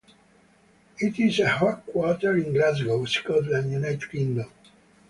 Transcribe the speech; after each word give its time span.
It 0.97 1.19
is 1.19 1.37
headquartered 1.37 2.43
in 2.43 2.53
Glasgow, 2.53 3.05
Scotland, 3.05 3.69
United 3.71 4.09
Kingdom. 4.09 4.49